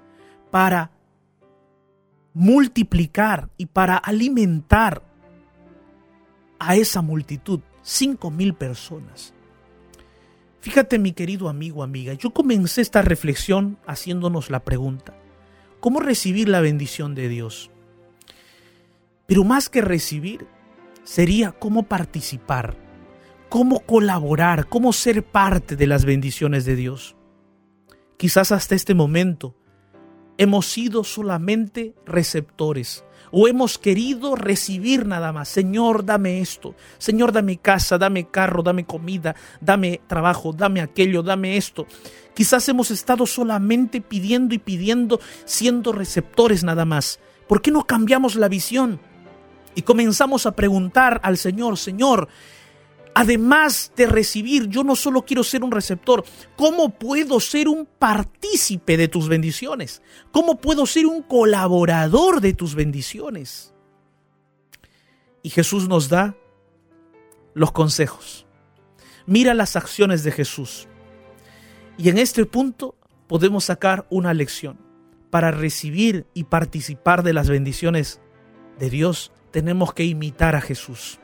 [0.51, 0.91] para
[2.35, 5.03] multiplicar y para alimentar
[6.59, 9.35] a esa multitud, cinco mil personas.
[10.61, 15.15] Fíjate mi querido amigo, amiga, yo comencé esta reflexión haciéndonos la pregunta,
[15.81, 17.71] ¿cómo recibir la bendición de Dios?
[19.27, 20.47] Pero más que recibir,
[21.05, 22.77] sería cómo participar,
[23.49, 27.17] cómo colaborar, cómo ser parte de las bendiciones de Dios.
[28.17, 29.55] Quizás hasta este momento
[30.39, 35.49] hemos sido solamente receptores o hemos querido recibir nada más.
[35.49, 36.75] Señor, dame esto.
[36.99, 41.87] Señor, dame casa, dame carro, dame comida, dame trabajo, dame aquello, dame esto.
[42.35, 47.21] Quizás hemos estado solamente pidiendo y pidiendo, siendo receptores nada más.
[47.49, 49.01] ¿Por qué no cambiamos la visión?
[49.75, 52.29] Y comenzamos a preguntar al Señor, Señor,
[53.19, 56.25] además de recibir, yo no solo quiero ser un receptor,
[56.57, 60.03] ¿cómo puedo ser un partícipe de tus bendiciones?
[60.31, 63.75] ¿Cómo puedo ser un colaborador de tus bendiciones?
[65.43, 66.37] Y Jesús nos da
[67.55, 68.47] los consejos.
[69.27, 70.87] Mira las acciones de Jesús.
[71.97, 72.95] Y en este punto
[73.27, 74.79] podemos sacar una lección.
[75.31, 78.21] Para recibir y participar de las bendiciones
[78.79, 81.19] de Dios, tenemos que imitar a Jesús.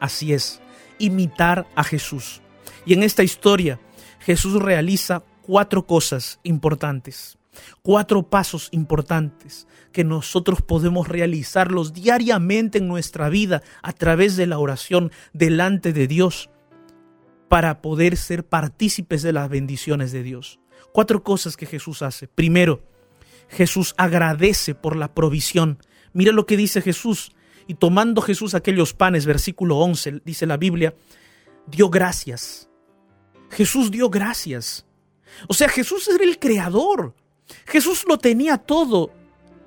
[0.00, 0.60] Así es,
[0.98, 2.42] imitar a Jesús.
[2.84, 3.80] Y en esta historia,
[4.20, 7.38] Jesús realiza cuatro cosas importantes,
[7.82, 14.58] cuatro pasos importantes que nosotros podemos realizarlos diariamente en nuestra vida a través de la
[14.58, 16.50] oración delante de Dios
[17.48, 20.60] para poder ser partícipes de las bendiciones de Dios.
[20.92, 22.28] Cuatro cosas que Jesús hace.
[22.28, 22.82] Primero,
[23.48, 25.78] Jesús agradece por la provisión.
[26.12, 27.32] Mira lo que dice Jesús.
[27.68, 30.94] Y tomando Jesús aquellos panes, versículo 11, dice la Biblia,
[31.66, 32.68] dio gracias.
[33.50, 34.86] Jesús dio gracias.
[35.48, 37.14] O sea, Jesús era el creador.
[37.66, 39.10] Jesús lo tenía todo,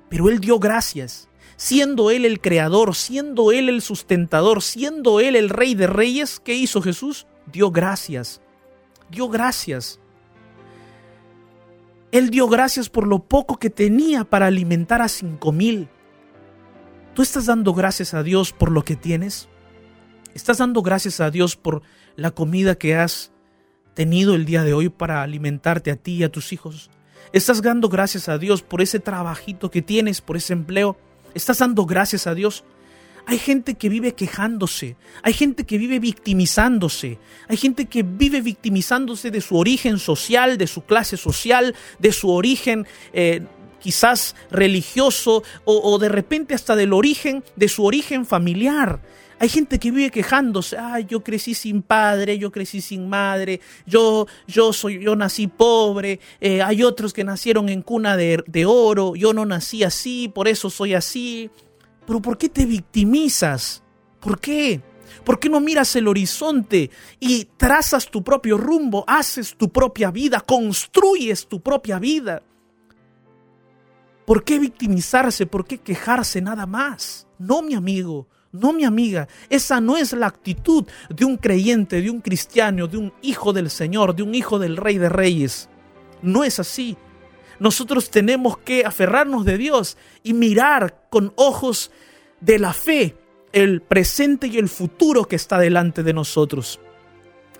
[0.08, 1.28] pero él dio gracias.
[1.56, 6.54] Siendo él el creador, siendo él el sustentador, siendo él el rey de reyes, ¿qué
[6.54, 7.28] hizo Jesús?
[7.52, 8.40] Dio gracias.
[9.10, 10.00] Dio gracias.
[12.10, 15.88] Él dio gracias por lo poco que tenía para alimentar a cinco mil.
[17.14, 19.48] ¿Tú estás dando gracias a Dios por lo que tienes?
[20.34, 21.82] ¿Estás dando gracias a Dios por
[22.16, 23.32] la comida que has
[23.92, 26.90] tenido el día de hoy para alimentarte a ti y a tus hijos?
[27.34, 30.96] ¿Estás dando gracias a Dios por ese trabajito que tienes, por ese empleo?
[31.34, 32.64] ¿Estás dando gracias a Dios?
[33.26, 39.30] Hay gente que vive quejándose, hay gente que vive victimizándose, hay gente que vive victimizándose
[39.30, 43.46] de su origen social, de su clase social, de su origen eh,
[43.82, 49.00] quizás religioso o, de repente hasta del origen, de su origen familiar.
[49.38, 54.28] Hay gente que vive quejándose, ay, yo crecí sin padre, yo crecí sin madre, yo,
[54.46, 59.16] yo soy, yo nací pobre, eh, hay otros que nacieron en cuna de, de oro,
[59.16, 61.50] yo no nací así, por eso soy así.
[62.06, 63.82] Pero ¿por qué te victimizas?
[64.20, 64.80] ¿Por qué?
[65.24, 70.40] ¿Por qué no miras el horizonte y trazas tu propio rumbo, haces tu propia vida,
[70.40, 72.42] construyes tu propia vida?
[74.26, 75.46] ¿Por qué victimizarse?
[75.46, 77.26] ¿Por qué quejarse nada más?
[77.38, 79.28] No, mi amigo, no, mi amiga.
[79.50, 83.70] Esa no es la actitud de un creyente, de un cristiano, de un hijo del
[83.70, 85.68] Señor, de un hijo del Rey de Reyes.
[86.22, 86.96] No es así.
[87.58, 91.90] Nosotros tenemos que aferrarnos de Dios y mirar con ojos
[92.40, 93.16] de la fe
[93.52, 96.80] el presente y el futuro que está delante de nosotros.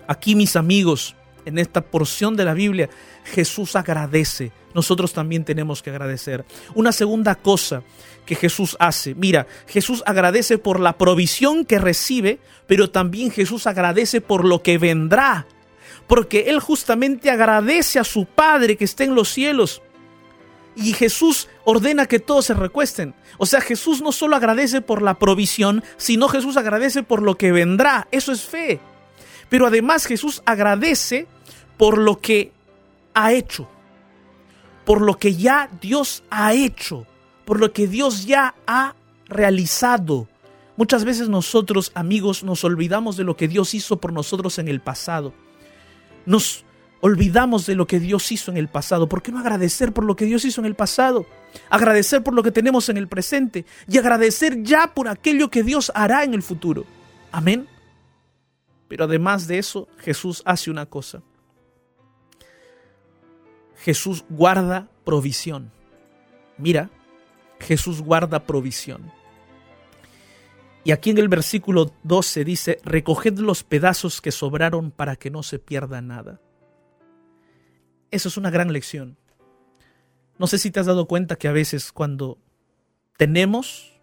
[0.07, 2.89] Aquí, mis amigos, en esta porción de la Biblia,
[3.25, 4.53] Jesús agradece.
[4.75, 6.45] Nosotros también tenemos que agradecer.
[6.75, 7.83] Una segunda cosa
[8.25, 14.21] que Jesús hace, mira, Jesús agradece por la provisión que recibe, pero también Jesús agradece
[14.21, 15.47] por lo que vendrá.
[16.07, 19.83] Porque Él justamente agradece a su Padre que está en los cielos.
[20.75, 23.15] Y Jesús ordena que todos se recuesten.
[23.37, 27.53] O sea, Jesús no solo agradece por la provisión, sino Jesús agradece por lo que
[27.53, 28.09] vendrá.
[28.11, 28.81] Eso es fe.
[29.49, 31.27] Pero además Jesús agradece
[31.77, 32.53] por lo que
[33.15, 33.69] ha hecho,
[34.85, 37.07] por lo que ya Dios ha hecho,
[37.45, 38.95] por lo que Dios ya ha
[39.29, 40.29] realizado.
[40.77, 44.81] Muchas veces nosotros, amigos, nos olvidamos de lo que Dios hizo por nosotros en el
[44.81, 45.33] pasado.
[46.25, 46.65] Nos
[47.01, 49.09] olvidamos de lo que Dios hizo en el pasado.
[49.09, 51.27] ¿Por qué no agradecer por lo que Dios hizo en el pasado?
[51.69, 55.91] Agradecer por lo que tenemos en el presente y agradecer ya por aquello que Dios
[55.95, 56.87] hará en el futuro.
[57.33, 57.67] Amén.
[58.93, 61.23] Pero además de eso, Jesús hace una cosa.
[63.75, 65.73] Jesús guarda provisión.
[66.59, 66.91] Mira,
[67.59, 69.11] Jesús guarda provisión.
[70.85, 75.43] Y aquí en el versículo 12 dice, recoged los pedazos que sobraron para que no
[75.43, 76.43] se pierda nada.
[78.11, 79.17] Eso es una gran lección.
[80.37, 82.37] No sé si te has dado cuenta que a veces cuando
[83.17, 83.99] tenemos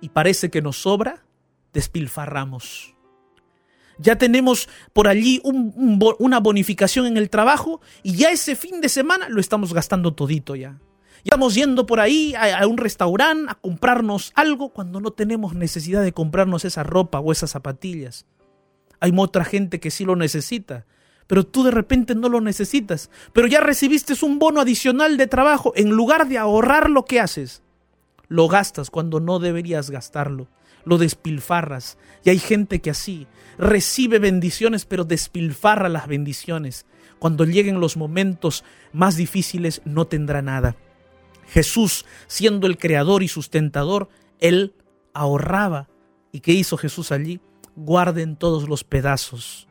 [0.00, 1.24] y parece que nos sobra,
[1.72, 2.94] despilfarramos.
[3.98, 9.28] Ya tenemos por allí una bonificación en el trabajo y ya ese fin de semana
[9.28, 10.78] lo estamos gastando todito ya.
[11.24, 15.54] Ya estamos yendo por ahí a, a un restaurante a comprarnos algo cuando no tenemos
[15.54, 18.26] necesidad de comprarnos esa ropa o esas zapatillas.
[19.00, 20.86] Hay otra gente que sí lo necesita
[21.28, 25.72] pero tú de repente no lo necesitas, pero ya recibiste un bono adicional de trabajo,
[25.76, 27.62] en lugar de ahorrar lo que haces,
[28.28, 30.48] lo gastas cuando no deberías gastarlo,
[30.88, 31.98] lo despilfarras.
[32.24, 33.26] Y hay gente que así
[33.58, 36.86] recibe bendiciones, pero despilfarra las bendiciones.
[37.18, 40.76] Cuando lleguen los momentos más difíciles no tendrá nada.
[41.48, 44.08] Jesús, siendo el creador y sustentador,
[44.38, 44.74] él
[45.14, 45.88] ahorraba.
[46.32, 47.40] ¿Y qué hizo Jesús allí?
[47.74, 49.68] Guarden todos los pedazos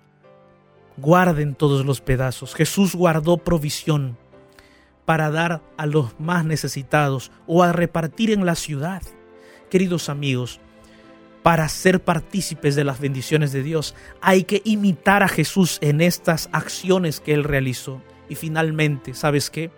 [0.98, 2.56] guarden todos los pedazos.
[2.56, 4.18] Jesús guardó provisión
[5.06, 9.02] para dar a los más necesitados o a repartir en la ciudad.
[9.70, 10.60] Queridos amigos,
[11.48, 16.50] para ser partícipes de las bendiciones de Dios hay que imitar a Jesús en estas
[16.52, 18.02] acciones que Él realizó.
[18.28, 19.72] Y finalmente, ¿sabes qué?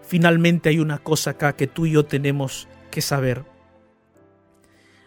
[0.00, 3.44] Finalmente hay una cosa acá que tú y yo tenemos que saber.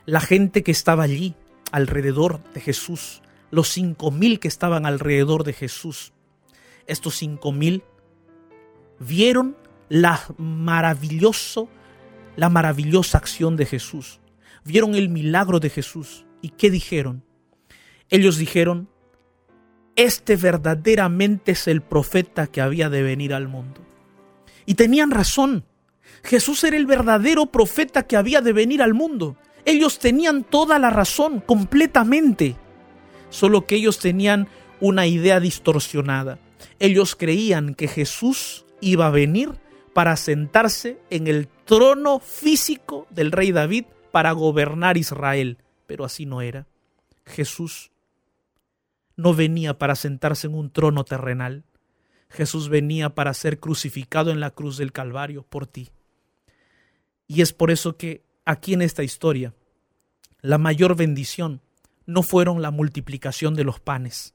[0.06, 1.34] La gente que estaba allí
[1.72, 6.14] alrededor de Jesús los cinco mil que estaban alrededor de Jesús.
[6.86, 7.82] Estos cinco mil
[9.00, 9.58] vieron
[9.90, 11.68] la maravilloso,
[12.36, 14.20] la maravillosa acción de Jesús.
[14.64, 16.26] Vieron el milagro de Jesús.
[16.42, 17.24] ¿Y qué dijeron?
[18.10, 18.90] Ellos dijeron,
[19.96, 23.82] este verdaderamente es el profeta que había de venir al mundo.
[24.66, 25.66] Y tenían razón.
[26.24, 29.38] Jesús era el verdadero profeta que había de venir al mundo.
[29.66, 32.56] Ellos tenían toda la razón, completamente
[33.30, 34.48] solo que ellos tenían
[34.80, 36.40] una idea distorsionada.
[36.80, 39.52] Ellos creían que Jesús iba a venir
[39.94, 43.86] para sentarse en el trono físico del rey David
[44.18, 46.66] para gobernar Israel, pero así no era.
[47.24, 47.92] Jesús
[49.16, 51.66] no venía para sentarse en un trono terrenal.
[52.28, 55.92] Jesús venía para ser crucificado en la cruz del Calvario por ti.
[57.28, 59.54] Y es por eso que aquí en esta historia,
[60.42, 61.62] la mayor bendición
[62.08, 64.34] no fueron la multiplicación de los panes,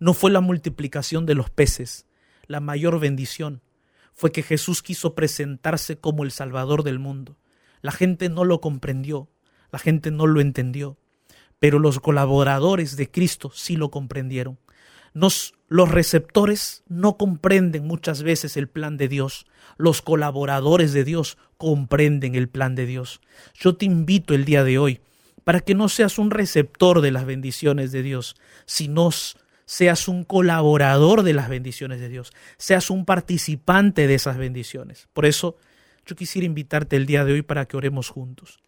[0.00, 2.04] no fue la multiplicación de los peces.
[2.48, 3.62] La mayor bendición
[4.12, 7.36] fue que Jesús quiso presentarse como el Salvador del mundo.
[7.82, 9.28] La gente no lo comprendió,
[9.72, 10.98] la gente no lo entendió,
[11.58, 14.58] pero los colaboradores de Cristo sí lo comprendieron.
[15.12, 19.46] Nos, los receptores no comprenden muchas veces el plan de Dios.
[19.76, 23.20] Los colaboradores de Dios comprenden el plan de Dios.
[23.54, 25.00] Yo te invito el día de hoy
[25.44, 29.10] para que no seas un receptor de las bendiciones de Dios, sino
[29.64, 35.08] seas un colaborador de las bendiciones de Dios, seas un participante de esas bendiciones.
[35.12, 35.56] Por eso
[36.10, 38.58] yo quisiera invitarte el día de hoy para que oremos juntos.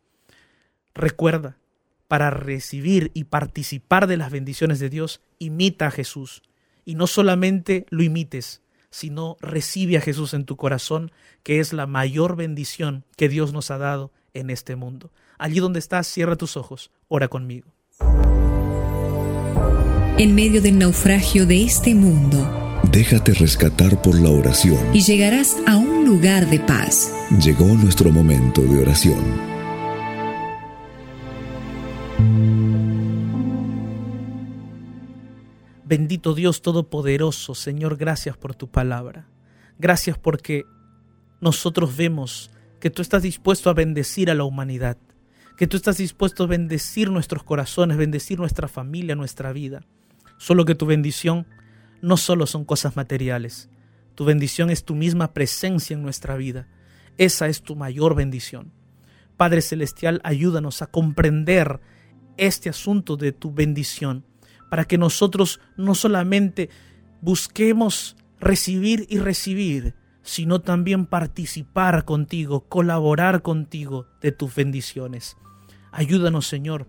[0.95, 1.59] Recuerda,
[2.07, 6.43] para recibir y participar de las bendiciones de Dios, imita a Jesús.
[6.84, 11.11] Y no solamente lo imites, sino recibe a Jesús en tu corazón,
[11.43, 15.11] que es la mayor bendición que Dios nos ha dado en este mundo.
[15.36, 17.74] Allí donde estás, cierra tus ojos, ora conmigo.
[20.16, 25.76] En medio del naufragio de este mundo, déjate rescatar por la oración y llegarás a
[25.76, 27.10] un lugar de paz.
[27.42, 29.24] Llegó nuestro momento de oración.
[35.86, 39.26] Bendito Dios Todopoderoso, Señor, gracias por tu palabra.
[39.78, 40.64] Gracias porque
[41.40, 44.98] nosotros vemos que tú estás dispuesto a bendecir a la humanidad,
[45.56, 49.80] que tú estás dispuesto a bendecir nuestros corazones, bendecir nuestra familia, nuestra vida.
[50.36, 51.46] Solo que tu bendición
[52.02, 53.70] no solo son cosas materiales,
[54.22, 56.68] tu bendición es tu misma presencia en nuestra vida.
[57.18, 58.72] Esa es tu mayor bendición.
[59.36, 61.80] Padre Celestial, ayúdanos a comprender
[62.36, 64.24] este asunto de tu bendición,
[64.70, 66.70] para que nosotros no solamente
[67.20, 75.36] busquemos recibir y recibir, sino también participar contigo, colaborar contigo de tus bendiciones.
[75.90, 76.86] Ayúdanos, Señor,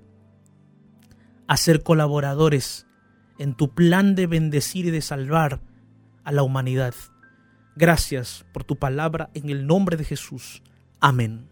[1.48, 2.86] a ser colaboradores
[3.40, 5.62] en tu plan de bendecir y de salvar
[6.24, 6.94] a la humanidad.
[7.76, 10.62] Gracias por tu palabra en el nombre de Jesús.
[11.00, 11.48] Amén.